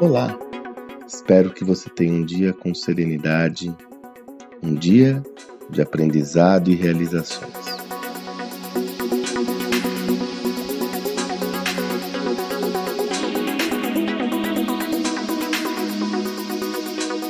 [0.00, 0.36] Olá!
[1.06, 3.72] Espero que você tenha um dia com serenidade,
[4.60, 5.22] um dia
[5.68, 7.54] de aprendizado e realizações.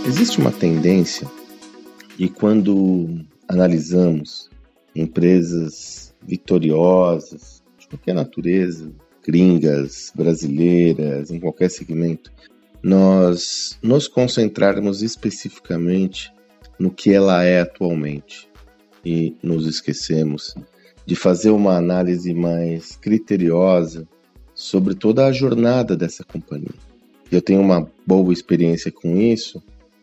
[0.06, 1.29] Existe uma tendência
[2.18, 4.48] e quando analisamos
[4.95, 8.90] empresas vitoriosas de qualquer natureza,
[9.30, 12.32] gringas, brasileiras, em qualquer segmento,
[12.82, 16.32] nós nos concentrarmos especificamente
[16.76, 18.48] no que ela é atualmente
[19.04, 20.54] e nos esquecemos
[21.07, 24.07] de fazer uma análise mais criteriosa
[24.52, 26.74] sobre toda a jornada dessa companhia.
[27.30, 29.62] Eu tenho uma boa experiência com isso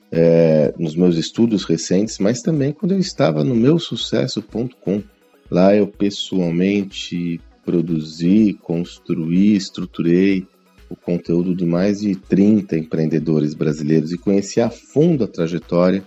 [0.09, 5.04] é, nos meus estudos recentes, mas também quando eu estava no meu sucesso.com.
[5.49, 10.48] Lá eu pessoalmente produzi, construí, estruturei
[10.89, 16.01] o conteúdo de mais de 30 empreendedores brasileiros e conheci a fundo a trajetória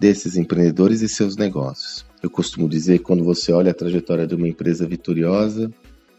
[0.00, 2.06] desses empreendedores e seus negócios.
[2.22, 5.70] Eu costumo dizer que quando você olha a trajetória de uma empresa vitoriosa,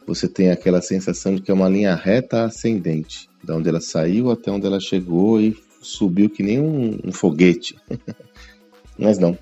[0.06, 4.30] você tem aquela sensação de que é uma linha reta ascendente, da onde ela saiu
[4.30, 7.76] até onde ela chegou e subiu que nem um, um foguete.
[8.96, 9.36] Mas não.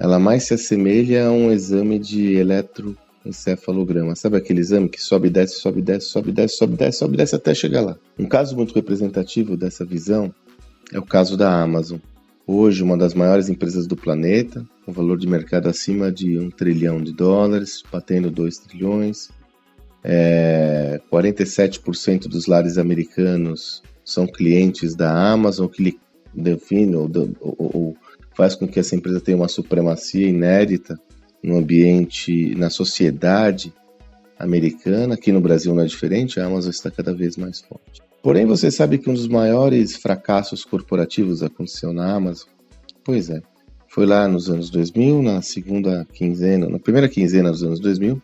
[0.00, 2.96] Ela mais se assemelha a um exame de eletro
[3.28, 4.14] encefalograma.
[4.14, 7.54] Sabe aquele exame que sobe, desce, sobe, desce, sobe, desce, sobe, desce, sobe, desce até
[7.54, 7.96] chegar lá?
[8.18, 10.34] Um caso muito representativo dessa visão
[10.92, 11.98] é o caso da Amazon.
[12.46, 17.02] Hoje, uma das maiores empresas do planeta, com valor de mercado acima de um trilhão
[17.02, 19.28] de dólares, batendo 2 trilhões.
[20.04, 25.98] É, 47% dos lares americanos são clientes da Amazon, que lhe
[26.32, 27.10] define ou,
[27.40, 27.96] ou, ou
[28.36, 30.96] faz com que essa empresa tenha uma supremacia inédita
[31.46, 33.72] no ambiente, na sociedade
[34.36, 35.14] americana.
[35.14, 38.02] Aqui no Brasil não é diferente, a Amazon está cada vez mais forte.
[38.20, 42.48] Porém, você sabe que um dos maiores fracassos corporativos aconteceu na Amazon?
[43.04, 43.40] Pois é,
[43.88, 48.20] foi lá nos anos 2000, na segunda quinzena, na primeira quinzena dos anos 2000,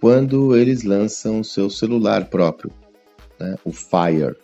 [0.00, 2.72] quando eles lançam o seu celular próprio,
[3.38, 4.34] né, o Fire.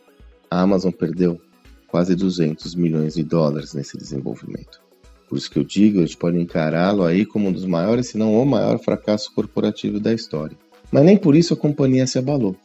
[0.49, 1.41] A Amazon perdeu
[1.89, 4.81] quase 200 milhões de dólares nesse desenvolvimento.
[5.31, 8.19] Por isso que eu digo, a gente pode encará-lo aí como um dos maiores, se
[8.19, 10.59] não o maior fracasso corporativo da história.
[10.91, 12.57] Mas nem por isso a companhia se abalou.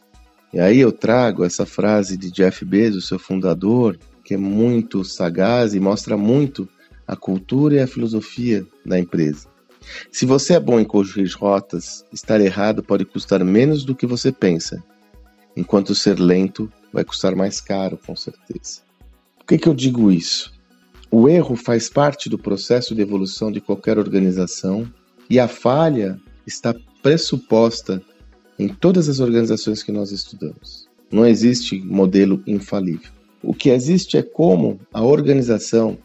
[0.52, 5.74] E aí eu trago essa frase de Jeff Bezos, seu fundador, que é muito sagaz
[5.74, 6.68] e mostra muito
[7.06, 9.46] a cultura e a filosofia da empresa.
[10.10, 14.32] Se você é bom em corrigir rotas, estar errado pode custar menos do que você
[14.32, 14.82] pensa,
[15.56, 18.80] enquanto ser lento vai custar mais caro, com certeza.
[19.38, 20.55] Por que, que eu digo isso?
[21.10, 24.90] O erro faz parte do processo de evolução de qualquer organização
[25.30, 28.02] e a falha está pressuposta
[28.58, 30.88] em todas as organizações que nós estudamos.
[31.10, 33.10] Não existe modelo infalível.
[33.42, 35.98] O que existe é como a organização,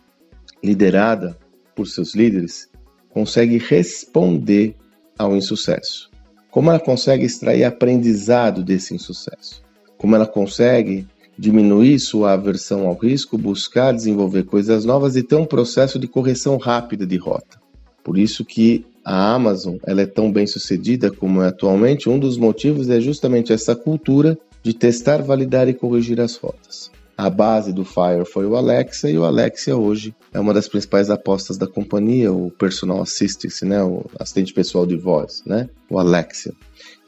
[0.64, 1.38] liderada
[1.76, 2.70] por seus líderes,
[3.10, 4.76] consegue responder
[5.18, 6.12] ao insucesso.
[6.52, 9.64] Como ela consegue extrair aprendizado desse insucesso.
[9.98, 11.08] Como ela consegue
[11.38, 16.58] diminuir sua aversão ao risco, buscar desenvolver coisas novas e ter um processo de correção
[16.58, 17.60] rápida de rota.
[18.04, 22.38] Por isso que a Amazon ela é tão bem sucedida como é atualmente, um dos
[22.38, 26.92] motivos é justamente essa cultura de testar, validar e corrigir as rotas.
[27.18, 31.10] A base do Fire foi o Alexa e o Alexa hoje é uma das principais
[31.10, 36.54] apostas da companhia, o personal assistant, né, o assistente pessoal de voz, né, o Alexa.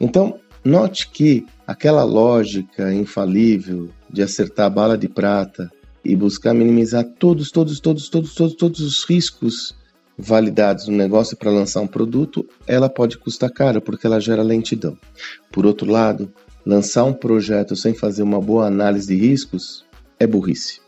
[0.00, 5.70] Então, note que aquela lógica infalível de acertar a bala de prata
[6.04, 9.74] e buscar minimizar todos, todos, todos, todos, todos, todos os riscos
[10.16, 14.96] validados no negócio para lançar um produto, ela pode custar caro porque ela gera lentidão.
[15.50, 16.32] Por outro lado,
[16.64, 19.84] lançar um projeto sem fazer uma boa análise de riscos
[20.18, 20.80] é burrice.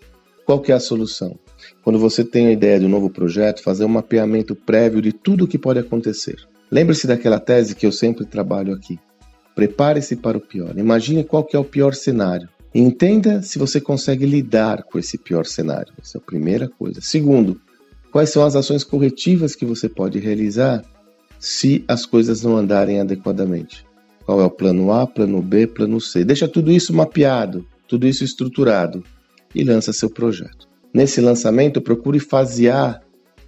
[0.44, 1.36] Qual que é a solução?
[1.82, 5.44] Quando você tem a ideia de um novo projeto, fazer um mapeamento prévio de tudo
[5.44, 6.36] o que pode acontecer.
[6.70, 8.98] Lembre-se daquela tese que eu sempre trabalho aqui.
[9.56, 10.76] Prepare-se para o pior.
[10.78, 12.48] Imagine qual que é o pior cenário.
[12.78, 15.94] Entenda se você consegue lidar com esse pior cenário.
[15.98, 17.00] Essa é a primeira coisa.
[17.00, 17.58] Segundo,
[18.12, 20.82] quais são as ações corretivas que você pode realizar
[21.38, 23.86] se as coisas não andarem adequadamente.
[24.26, 26.22] Qual é o plano A, plano B, plano C?
[26.22, 29.02] Deixa tudo isso mapeado, tudo isso estruturado
[29.54, 30.68] e lança seu projeto.
[30.92, 33.00] Nesse lançamento, procure fasear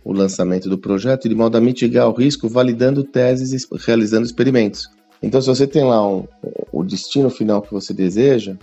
[0.02, 4.88] o lançamento do projeto de modo a mitigar o risco, validando teses e realizando experimentos.
[5.22, 6.26] Então, se você tem lá um,
[6.72, 8.56] o destino final que você deseja,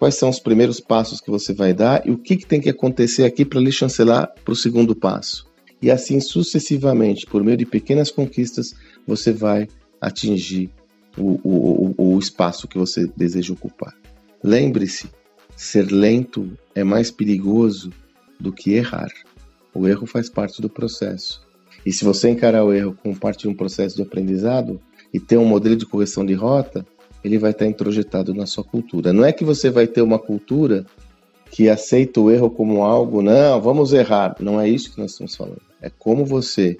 [0.00, 2.70] quais são os primeiros passos que você vai dar e o que, que tem que
[2.70, 5.46] acontecer aqui para lhe chancelar para o segundo passo.
[5.82, 8.74] E assim sucessivamente, por meio de pequenas conquistas,
[9.06, 9.68] você vai
[10.00, 10.70] atingir
[11.18, 13.94] o, o, o, o espaço que você deseja ocupar.
[14.42, 15.10] Lembre-se,
[15.54, 17.92] ser lento é mais perigoso
[18.38, 19.12] do que errar.
[19.74, 21.46] O erro faz parte do processo.
[21.84, 24.80] E se você encarar o erro como parte de um processo de aprendizado
[25.12, 26.86] e ter um modelo de correção de rota,
[27.24, 29.12] ele vai estar introjetado na sua cultura.
[29.12, 30.86] Não é que você vai ter uma cultura
[31.50, 34.36] que aceita o erro como algo, não, vamos errar.
[34.40, 35.60] Não é isso que nós estamos falando.
[35.82, 36.76] É como você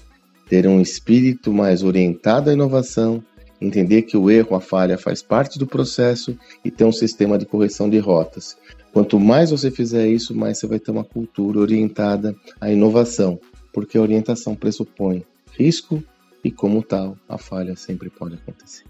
[0.49, 3.23] ter um espírito mais orientado à inovação,
[3.61, 7.47] entender que o erro, a falha faz parte do processo e ter um sistema de
[7.47, 8.57] correção de rotas.
[8.93, 13.39] Quanto mais você fizer isso, mais você vai ter uma cultura orientada à inovação,
[13.73, 15.25] porque a orientação pressupõe
[15.57, 16.03] risco
[16.43, 18.90] e, como tal, a falha sempre pode acontecer.